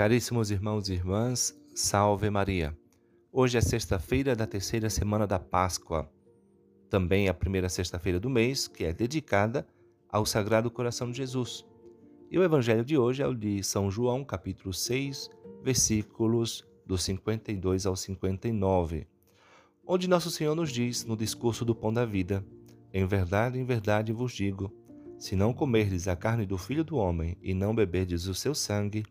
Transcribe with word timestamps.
Caríssimos 0.00 0.50
irmãos 0.50 0.88
e 0.88 0.94
irmãs, 0.94 1.54
salve 1.74 2.30
Maria. 2.30 2.74
Hoje 3.30 3.58
é 3.58 3.60
sexta-feira 3.60 4.34
da 4.34 4.46
terceira 4.46 4.88
semana 4.88 5.26
da 5.26 5.38
Páscoa, 5.38 6.10
também 6.88 7.28
a 7.28 7.34
primeira 7.34 7.68
sexta-feira 7.68 8.18
do 8.18 8.30
mês, 8.30 8.66
que 8.66 8.82
é 8.82 8.94
dedicada 8.94 9.66
ao 10.08 10.24
Sagrado 10.24 10.70
Coração 10.70 11.10
de 11.10 11.18
Jesus. 11.18 11.66
E 12.30 12.38
o 12.38 12.42
evangelho 12.42 12.82
de 12.82 12.96
hoje 12.96 13.22
é 13.22 13.26
o 13.26 13.34
de 13.34 13.62
São 13.62 13.90
João, 13.90 14.24
capítulo 14.24 14.72
6, 14.72 15.28
versículos 15.62 16.66
do 16.86 16.96
52 16.96 17.84
ao 17.84 17.94
59, 17.94 19.06
onde 19.86 20.08
Nosso 20.08 20.30
Senhor 20.30 20.54
nos 20.54 20.72
diz 20.72 21.04
no 21.04 21.14
discurso 21.14 21.62
do 21.62 21.74
Pão 21.74 21.92
da 21.92 22.06
Vida: 22.06 22.42
Em 22.90 23.04
verdade, 23.04 23.58
em 23.58 23.66
verdade 23.66 24.14
vos 24.14 24.32
digo, 24.32 24.72
se 25.18 25.36
não 25.36 25.52
comerdes 25.52 26.08
a 26.08 26.16
carne 26.16 26.46
do 26.46 26.56
Filho 26.56 26.84
do 26.84 26.96
Homem 26.96 27.36
e 27.42 27.52
não 27.52 27.74
beberdes 27.74 28.26
o 28.28 28.34
seu 28.34 28.54
sangue, 28.54 29.04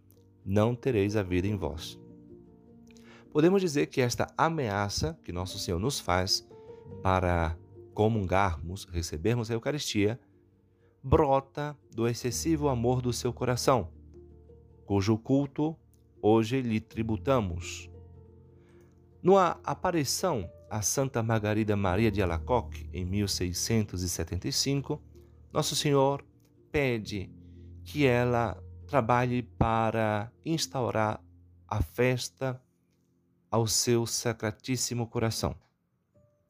não 0.49 0.73
tereis 0.73 1.15
a 1.15 1.21
vida 1.21 1.47
em 1.47 1.55
vós. 1.55 1.99
Podemos 3.31 3.61
dizer 3.61 3.85
que 3.85 4.01
esta 4.01 4.25
ameaça 4.35 5.15
que 5.23 5.31
Nosso 5.31 5.59
Senhor 5.59 5.77
nos 5.79 5.99
faz 5.99 6.49
para 7.03 7.55
comungarmos, 7.93 8.85
recebermos 8.85 9.51
a 9.51 9.53
Eucaristia, 9.53 10.19
brota 11.03 11.77
do 11.93 12.07
excessivo 12.07 12.67
amor 12.67 12.99
do 12.99 13.13
seu 13.13 13.31
coração, 13.31 13.89
cujo 14.87 15.19
culto 15.19 15.77
hoje 16.19 16.59
lhe 16.61 16.79
tributamos. 16.79 17.87
Numa 19.21 19.59
aparição 19.63 20.49
a 20.67 20.81
Santa 20.81 21.21
Margarida 21.21 21.75
Maria 21.75 22.09
de 22.09 22.23
Alacoque, 22.23 22.89
em 22.91 23.05
1675, 23.05 24.99
Nosso 25.53 25.75
Senhor 25.75 26.25
pede 26.71 27.29
que 27.83 28.07
ela 28.07 28.59
trabalhe 28.89 29.43
para 29.43 30.31
instaurar 30.43 31.23
a 31.67 31.79
festa 31.79 32.59
ao 33.51 33.67
seu 33.67 34.07
sacratíssimo 34.07 35.05
coração, 35.05 35.55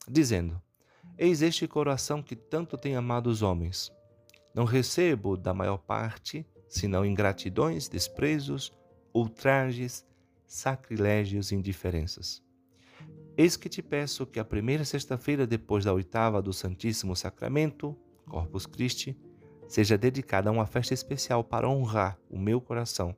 dizendo: 0.08 0.62
Eis 1.18 1.42
este 1.42 1.68
coração 1.68 2.24
que 2.24 2.38
tanto 2.38 2.78
tem 2.78 2.96
amado 2.96 3.28
os 3.28 3.42
homens. 3.42 3.92
Não 4.56 4.64
recebo 4.64 5.36
da 5.36 5.54
maior 5.54 5.80
parte, 5.80 6.48
senão 6.70 7.06
ingratidões, 7.06 7.90
desprezos, 7.90 8.72
ultrajes, 9.14 10.06
sacrilégios 10.48 11.52
e 11.52 11.56
indiferenças. 11.56 12.42
Eis 13.36 13.58
que 13.58 13.68
te 13.68 13.82
peço 13.82 14.26
que 14.26 14.40
a 14.40 14.46
primeira 14.46 14.86
sexta-feira 14.86 15.46
depois 15.46 15.84
da 15.84 15.94
oitava 15.94 16.42
do 16.42 16.54
Santíssimo 16.54 17.18
Sacramento, 17.18 17.98
Corpus 18.26 18.66
Christi, 18.66 19.18
seja 19.70 19.98
dedicada 19.98 20.50
a 20.50 20.52
uma 20.52 20.66
festa 20.66 20.96
especial 20.96 21.44
para 21.44 21.70
honrar 21.70 22.18
o 22.28 22.40
meu 22.40 22.60
coração, 22.60 23.16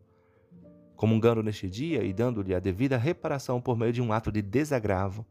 comungando 0.98 1.42
neste 1.42 1.70
dia 1.70 2.04
e 2.04 2.12
dando-lhe 2.12 2.54
a 2.54 2.60
devida 2.60 2.98
reparação 2.98 3.62
por 3.62 3.78
meio 3.78 3.94
de 3.94 4.02
um 4.02 4.12
ato 4.12 4.32
de 4.32 4.42
desagravo, 4.42 5.26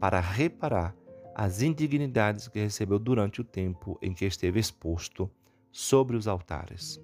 para 0.00 0.20
reparar 0.20 0.94
as 1.34 1.62
indignidades 1.62 2.48
que 2.48 2.58
recebeu 2.58 2.98
durante 2.98 3.40
o 3.40 3.44
tempo 3.44 3.96
em 4.02 4.12
que 4.12 4.24
esteve 4.24 4.58
exposto 4.58 5.30
sobre 5.70 6.16
os 6.16 6.26
altares. 6.26 7.00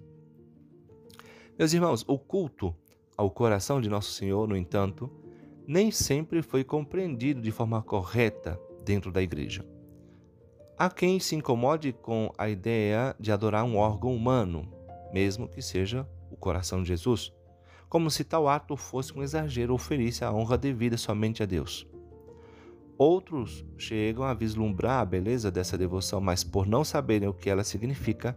Meus 1.57 1.73
irmãos, 1.73 2.05
o 2.09 2.19
culto 2.19 2.75
ao 3.17 3.31
coração 3.31 3.81
de 3.81 3.89
Nosso 3.89 4.11
Senhor, 4.11 4.49
no 4.49 4.57
entanto, 4.57 5.09
nem 5.67 5.93
sempre 5.93 6.43
foi 6.43 6.65
compreendido 6.65 7.41
de 7.41 7.53
forma 7.53 7.81
correta 7.81 8.61
dentro 8.85 9.13
da 9.13 9.23
igreja. 9.23 9.65
Há 10.79 10.91
quem 10.91 11.21
se 11.21 11.37
incomode 11.37 11.93
com 11.93 12.33
a 12.37 12.49
ideia 12.49 13.15
de 13.21 13.31
adorar 13.31 13.65
um 13.65 13.77
órgão 13.77 14.15
humano, 14.15 14.67
mesmo 15.13 15.47
que 15.47 15.61
seja 15.61 16.09
o 16.31 16.37
coração 16.37 16.83
de 16.83 16.89
Jesus, 16.89 17.33
como 17.89 18.11
se 18.11 18.25
tal 18.25 18.49
ato 18.49 18.77
fosse 18.77 19.17
um 19.17 19.23
exagero 19.23 19.75
ou 19.75 19.79
ferisse 19.79 20.25
a 20.25 20.33
honra 20.33 20.57
devida 20.57 20.97
somente 20.97 21.43
a 21.43 21.47
Deus. 21.47 21.87
Outros 22.97 23.65
chegam 23.77 24.25
a 24.25 24.33
vislumbrar 24.33 25.01
a 25.01 25.05
beleza 25.05 25.51
dessa 25.51 25.77
devoção, 25.77 26.21
mas 26.21 26.43
por 26.43 26.67
não 26.67 26.85
saberem 26.85 27.29
o 27.29 27.35
que 27.35 27.51
ela 27.51 27.65
significa, 27.65 28.37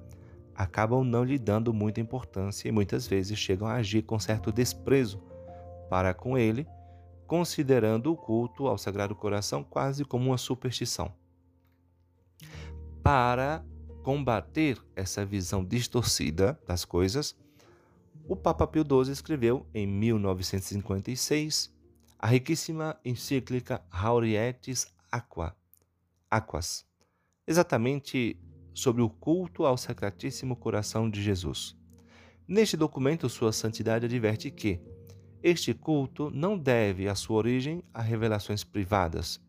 acabam 0.54 1.04
não 1.04 1.24
lhe 1.24 1.40
dando 1.40 1.74
muita 1.74 2.02
importância 2.02 2.68
e 2.68 2.72
muitas 2.72 3.08
vezes 3.08 3.40
chegam 3.40 3.68
a 3.68 3.76
agir 3.76 4.04
com 4.04 4.20
certo 4.20 4.52
desprezo 4.52 5.22
para 5.90 6.14
com 6.14 6.38
ele, 6.38 6.68
considerando 7.26 8.12
o 8.12 8.18
culto 8.18 8.68
ao 8.68 8.78
Sagrado 8.78 9.16
Coração 9.16 9.64
quase 9.64 10.04
como 10.04 10.28
uma 10.28 10.38
superstição. 10.38 11.14
Para 13.04 13.66
combater 14.04 14.82
essa 14.96 15.26
visão 15.26 15.64
distorcida 15.64 16.60
das 16.68 16.86
coisas, 16.86 17.36
o 18.28 18.36
Papa 18.36 18.66
Pio 18.66 18.84
XII 18.84 19.12
escreveu 19.12 19.68
em 19.74 19.86
1956 19.86 21.74
a 22.18 22.28
riquíssima 22.28 23.00
encíclica 23.06 23.84
Haurietis 23.92 24.88
Aqua, 25.12 25.56
Aquas, 26.30 26.86
exatamente 27.46 28.40
sobre 28.74 29.02
o 29.02 29.10
culto 29.10 29.66
ao 29.66 29.78
Sacratíssimo 29.78 30.56
Coração 30.56 31.10
de 31.10 31.22
Jesus. 31.22 31.78
Neste 32.48 32.76
documento, 32.76 33.30
Sua 33.30 33.52
Santidade 33.52 34.06
adverte 34.06 34.52
que 34.52 34.80
este 35.42 35.74
culto 35.74 36.32
não 36.32 36.58
deve 36.58 37.08
a 37.08 37.16
sua 37.16 37.38
origem 37.38 37.84
a 37.94 38.02
revelações 38.02 38.64
privadas, 38.64 39.40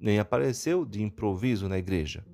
nem 0.00 0.18
apareceu 0.18 0.84
de 0.84 1.02
improviso 1.02 1.68
na 1.68 1.78
igreja 1.78 2.24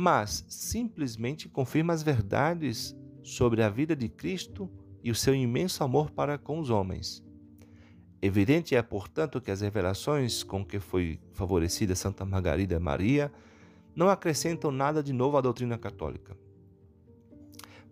mas 0.00 0.44
simplesmente 0.48 1.48
confirma 1.48 1.92
as 1.92 2.04
verdades 2.04 2.96
sobre 3.20 3.64
a 3.64 3.68
vida 3.68 3.96
de 3.96 4.08
Cristo 4.08 4.70
e 5.02 5.10
o 5.10 5.14
seu 5.14 5.34
imenso 5.34 5.82
amor 5.82 6.12
para 6.12 6.38
com 6.38 6.60
os 6.60 6.70
homens. 6.70 7.20
Evidente 8.22 8.76
é, 8.76 8.82
portanto, 8.82 9.40
que 9.40 9.50
as 9.50 9.60
revelações 9.60 10.44
com 10.44 10.64
que 10.64 10.78
foi 10.78 11.20
favorecida 11.32 11.96
Santa 11.96 12.24
Margarida 12.24 12.78
Maria 12.78 13.32
não 13.92 14.08
acrescentam 14.08 14.70
nada 14.70 15.02
de 15.02 15.12
novo 15.12 15.36
à 15.36 15.40
doutrina 15.40 15.76
católica. 15.76 16.36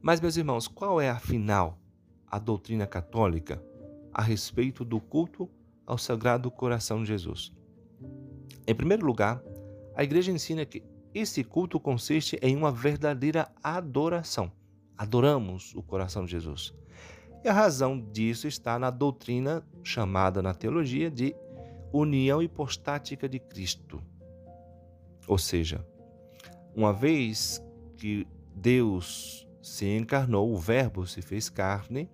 Mas, 0.00 0.20
meus 0.20 0.36
irmãos, 0.36 0.68
qual 0.68 1.00
é, 1.00 1.10
afinal, 1.10 1.76
a 2.28 2.38
doutrina 2.38 2.86
católica 2.86 3.60
a 4.14 4.22
respeito 4.22 4.84
do 4.84 5.00
culto 5.00 5.50
ao 5.84 5.98
Sagrado 5.98 6.52
Coração 6.52 7.02
de 7.02 7.08
Jesus? 7.08 7.52
Em 8.66 8.74
primeiro 8.74 9.06
lugar, 9.06 9.42
a 9.94 10.02
Igreja 10.02 10.32
ensina 10.32 10.66
que 10.66 10.82
esse 11.14 11.44
culto 11.44 11.78
consiste 11.80 12.38
em 12.42 12.56
uma 12.56 12.70
verdadeira 12.70 13.48
adoração. 13.62 14.50
Adoramos 14.98 15.74
o 15.74 15.82
coração 15.82 16.24
de 16.24 16.32
Jesus. 16.32 16.74
E 17.44 17.48
a 17.48 17.52
razão 17.52 17.98
disso 18.00 18.48
está 18.48 18.78
na 18.78 18.90
doutrina 18.90 19.64
chamada 19.82 20.42
na 20.42 20.52
teologia 20.52 21.10
de 21.10 21.34
união 21.92 22.42
hipostática 22.42 23.28
de 23.28 23.38
Cristo. 23.38 24.02
Ou 25.26 25.38
seja, 25.38 25.86
uma 26.74 26.92
vez 26.92 27.62
que 27.96 28.26
Deus 28.54 29.46
se 29.62 29.86
encarnou, 29.86 30.52
o 30.52 30.56
Verbo 30.56 31.06
se 31.06 31.22
fez 31.22 31.48
carne, 31.48 32.10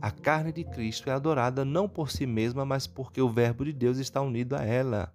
a 0.00 0.10
carne 0.10 0.52
de 0.52 0.64
Cristo 0.64 1.10
é 1.10 1.12
adorada 1.12 1.64
não 1.64 1.88
por 1.88 2.10
si 2.10 2.26
mesma, 2.26 2.64
mas 2.64 2.86
porque 2.86 3.20
o 3.20 3.28
Verbo 3.28 3.64
de 3.64 3.72
Deus 3.72 3.98
está 3.98 4.20
unido 4.22 4.56
a 4.56 4.64
ela. 4.64 5.14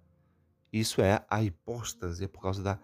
Isso 0.78 1.00
é 1.00 1.24
a 1.28 1.42
hipóstase, 1.42 2.24
é 2.24 2.28
por 2.28 2.42
causa 2.42 2.62
da 2.62 2.78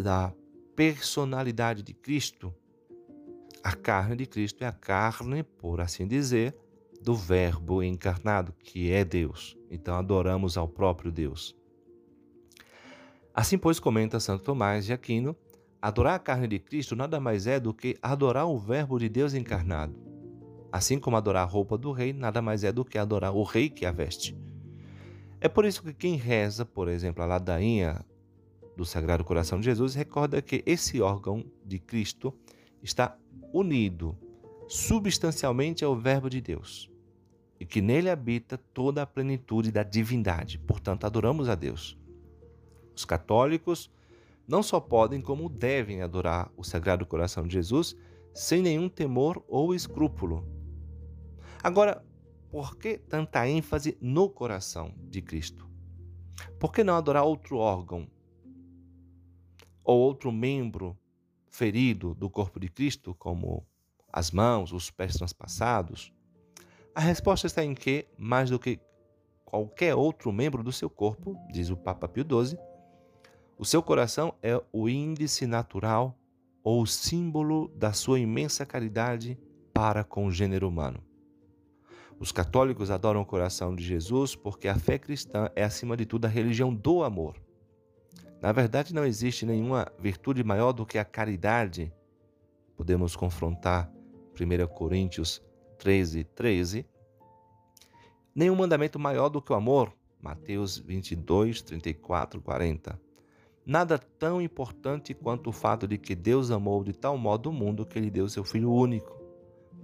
da 0.00 0.32
personalidade 0.74 1.82
de 1.82 1.92
Cristo, 1.92 2.54
a 3.62 3.74
carne 3.74 4.16
de 4.16 4.26
Cristo 4.26 4.64
é 4.64 4.66
a 4.66 4.72
carne, 4.72 5.42
por 5.42 5.80
assim 5.80 6.06
dizer, 6.06 6.56
do 7.02 7.14
Verbo 7.14 7.82
encarnado, 7.82 8.54
que 8.58 8.90
é 8.90 9.04
Deus. 9.04 9.56
Então 9.70 9.94
adoramos 9.96 10.56
ao 10.56 10.66
próprio 10.66 11.12
Deus. 11.12 11.54
Assim, 13.34 13.58
pois, 13.58 13.78
comenta 13.78 14.18
Santo 14.18 14.42
Tomás 14.42 14.86
de 14.86 14.92
Aquino, 14.92 15.36
adorar 15.80 16.14
a 16.14 16.18
carne 16.18 16.48
de 16.48 16.58
Cristo 16.58 16.96
nada 16.96 17.20
mais 17.20 17.46
é 17.46 17.60
do 17.60 17.72
que 17.72 17.96
adorar 18.02 18.46
o 18.46 18.58
Verbo 18.58 18.98
de 18.98 19.08
Deus 19.08 19.34
encarnado. 19.34 19.94
Assim 20.72 20.98
como 20.98 21.16
adorar 21.16 21.42
a 21.42 21.50
roupa 21.50 21.76
do 21.76 21.92
rei 21.92 22.12
nada 22.12 22.40
mais 22.40 22.64
é 22.64 22.72
do 22.72 22.84
que 22.84 22.96
adorar 22.96 23.34
o 23.34 23.42
rei 23.42 23.68
que 23.68 23.84
a 23.84 23.92
veste. 23.92 24.36
É 25.40 25.48
por 25.48 25.64
isso 25.64 25.82
que 25.82 25.94
quem 25.94 26.16
reza, 26.16 26.66
por 26.66 26.88
exemplo, 26.88 27.22
a 27.22 27.26
ladainha 27.26 28.04
do 28.76 28.84
Sagrado 28.84 29.24
Coração 29.24 29.58
de 29.58 29.64
Jesus 29.64 29.94
recorda 29.94 30.42
que 30.42 30.62
esse 30.66 31.00
órgão 31.00 31.44
de 31.64 31.78
Cristo 31.78 32.34
está 32.82 33.16
unido 33.52 34.16
substancialmente 34.68 35.84
ao 35.84 35.96
Verbo 35.96 36.28
de 36.28 36.40
Deus 36.40 36.90
e 37.58 37.64
que 37.64 37.80
nele 37.80 38.08
habita 38.08 38.58
toda 38.72 39.02
a 39.02 39.06
plenitude 39.06 39.72
da 39.72 39.82
divindade. 39.82 40.58
Portanto, 40.58 41.04
adoramos 41.04 41.48
a 41.48 41.54
Deus. 41.54 41.98
Os 42.94 43.04
católicos 43.04 43.90
não 44.46 44.62
só 44.62 44.78
podem, 44.78 45.20
como 45.20 45.48
devem 45.48 46.02
adorar 46.02 46.50
o 46.56 46.64
Sagrado 46.64 47.06
Coração 47.06 47.46
de 47.46 47.54
Jesus 47.54 47.96
sem 48.34 48.62
nenhum 48.62 48.88
temor 48.88 49.42
ou 49.48 49.74
escrúpulo. 49.74 50.44
Agora, 51.62 52.04
por 52.50 52.76
que 52.76 52.98
tanta 52.98 53.48
ênfase 53.48 53.96
no 54.00 54.28
coração 54.28 54.94
de 54.96 55.22
Cristo? 55.22 55.68
Por 56.58 56.72
que 56.72 56.82
não 56.82 56.96
adorar 56.96 57.24
outro 57.24 57.58
órgão 57.58 58.08
ou 59.84 59.98
outro 60.00 60.30
membro 60.30 60.98
ferido 61.50 62.14
do 62.14 62.30
corpo 62.30 62.60
de 62.60 62.68
Cristo, 62.68 63.14
como 63.14 63.66
as 64.12 64.30
mãos, 64.30 64.72
os 64.72 64.90
pés 64.90 65.14
transpassados. 65.16 66.12
A 66.94 67.00
resposta 67.00 67.46
está 67.46 67.64
em 67.64 67.74
que, 67.74 68.06
mais 68.16 68.50
do 68.50 68.58
que 68.58 68.80
qualquer 69.44 69.94
outro 69.94 70.32
membro 70.32 70.62
do 70.62 70.72
seu 70.72 70.88
corpo, 70.88 71.36
diz 71.50 71.70
o 71.70 71.76
Papa 71.76 72.08
Pio 72.08 72.24
XII, 72.24 72.58
o 73.58 73.64
seu 73.64 73.82
coração 73.82 74.34
é 74.42 74.60
o 74.72 74.88
índice 74.88 75.46
natural 75.46 76.16
ou 76.62 76.86
símbolo 76.86 77.68
da 77.76 77.92
sua 77.92 78.18
imensa 78.18 78.64
caridade 78.64 79.38
para 79.72 80.02
com 80.04 80.26
o 80.26 80.30
gênero 80.30 80.68
humano. 80.68 81.09
Os 82.20 82.30
católicos 82.30 82.90
adoram 82.90 83.22
o 83.22 83.26
coração 83.26 83.74
de 83.74 83.82
Jesus 83.82 84.36
porque 84.36 84.68
a 84.68 84.78
fé 84.78 84.98
cristã 84.98 85.50
é, 85.56 85.64
acima 85.64 85.96
de 85.96 86.04
tudo, 86.04 86.26
a 86.26 86.28
religião 86.28 86.72
do 86.72 87.02
amor. 87.02 87.34
Na 88.42 88.52
verdade, 88.52 88.94
não 88.94 89.06
existe 89.06 89.46
nenhuma 89.46 89.90
virtude 89.98 90.44
maior 90.44 90.72
do 90.72 90.84
que 90.84 90.98
a 90.98 91.04
caridade. 91.04 91.90
Podemos 92.76 93.16
confrontar 93.16 93.90
1 94.38 94.66
Coríntios 94.66 95.42
13, 95.78 96.24
13. 96.24 96.86
Nenhum 98.34 98.54
mandamento 98.54 98.98
maior 98.98 99.30
do 99.30 99.40
que 99.40 99.52
o 99.52 99.56
amor. 99.56 99.90
Mateus 100.20 100.76
22, 100.76 101.62
34, 101.62 102.38
40. 102.42 103.00
Nada 103.64 103.98
tão 103.98 104.42
importante 104.42 105.14
quanto 105.14 105.48
o 105.48 105.52
fato 105.52 105.88
de 105.88 105.96
que 105.96 106.14
Deus 106.14 106.50
amou 106.50 106.84
de 106.84 106.92
tal 106.92 107.16
modo 107.16 107.48
o 107.48 107.52
mundo 107.52 107.86
que 107.86 107.98
ele 107.98 108.10
deu 108.10 108.28
seu 108.28 108.44
Filho 108.44 108.70
único 108.70 109.19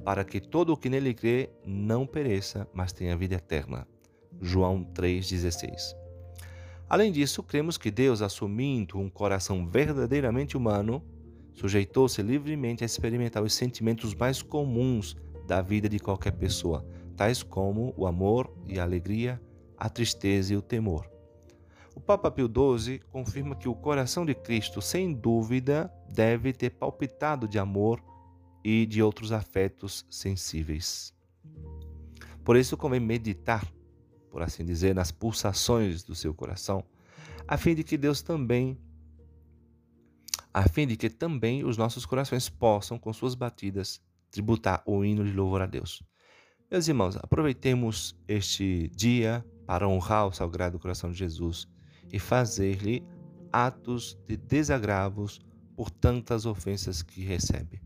para 0.04 0.24
que 0.24 0.40
todo 0.40 0.72
o 0.72 0.76
que 0.76 0.88
nele 0.88 1.14
crê 1.14 1.50
não 1.64 2.06
pereça, 2.06 2.68
mas 2.72 2.92
tenha 2.92 3.16
vida 3.16 3.34
eterna. 3.34 3.86
João 4.40 4.84
3,16. 4.84 5.94
Além 6.88 7.10
disso, 7.10 7.42
cremos 7.42 7.76
que 7.76 7.90
Deus, 7.90 8.22
assumindo 8.22 8.98
um 8.98 9.10
coração 9.10 9.66
verdadeiramente 9.66 10.56
humano, 10.56 11.02
sujeitou-se 11.52 12.22
livremente 12.22 12.84
a 12.84 12.86
experimentar 12.86 13.42
os 13.42 13.54
sentimentos 13.54 14.14
mais 14.14 14.42
comuns 14.42 15.16
da 15.46 15.62
vida 15.62 15.88
de 15.88 15.98
qualquer 15.98 16.32
pessoa, 16.32 16.86
tais 17.16 17.42
como 17.42 17.92
o 17.96 18.06
amor 18.06 18.52
e 18.66 18.78
a 18.78 18.82
alegria, 18.82 19.40
a 19.76 19.88
tristeza 19.88 20.52
e 20.52 20.56
o 20.56 20.62
temor. 20.62 21.10
O 21.94 22.00
Papa 22.00 22.30
Pio 22.30 22.46
XII 22.46 23.00
confirma 23.10 23.56
que 23.56 23.68
o 23.68 23.74
coração 23.74 24.26
de 24.26 24.34
Cristo, 24.34 24.82
sem 24.82 25.12
dúvida, 25.12 25.90
deve 26.08 26.52
ter 26.52 26.70
palpitado 26.70 27.48
de 27.48 27.58
amor 27.58 28.02
e 28.68 28.84
de 28.84 29.00
outros 29.00 29.30
afetos 29.30 30.04
sensíveis. 30.10 31.14
Por 32.44 32.56
isso 32.56 32.76
convém 32.76 32.98
meditar, 32.98 33.64
por 34.28 34.42
assim 34.42 34.64
dizer, 34.64 34.92
nas 34.92 35.12
pulsações 35.12 36.02
do 36.02 36.16
seu 36.16 36.34
coração, 36.34 36.84
a 37.46 37.56
fim 37.56 37.76
de 37.76 37.84
que 37.84 37.96
Deus 37.96 38.22
também 38.22 38.76
a 40.52 40.68
fim 40.68 40.84
de 40.84 40.96
que 40.96 41.08
também 41.08 41.64
os 41.64 41.76
nossos 41.76 42.04
corações 42.04 42.48
possam, 42.48 42.98
com 42.98 43.12
suas 43.12 43.36
batidas, 43.36 44.00
tributar 44.32 44.82
o 44.84 45.04
hino 45.04 45.24
de 45.24 45.32
louvor 45.32 45.62
a 45.62 45.66
Deus. 45.66 46.02
Meus 46.68 46.88
irmãos, 46.88 47.16
aproveitemos 47.18 48.18
este 48.26 48.90
dia 48.96 49.46
para 49.64 49.86
honrar 49.86 50.26
o 50.26 50.32
Sagrado 50.32 50.80
Coração 50.80 51.12
de 51.12 51.18
Jesus 51.18 51.68
e 52.12 52.18
fazer-lhe 52.18 53.06
atos 53.52 54.18
de 54.26 54.36
desagravos 54.36 55.38
por 55.76 55.88
tantas 55.88 56.46
ofensas 56.46 57.00
que 57.00 57.22
recebe. 57.22 57.85